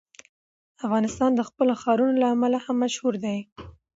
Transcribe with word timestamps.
افغانستان 0.85 1.31
د 1.35 1.41
خپلو 1.49 1.73
ښارونو 1.81 2.13
له 2.21 2.27
امله 2.33 2.57
هم 2.65 2.75
مشهور 2.83 3.13
دی. 3.25 3.39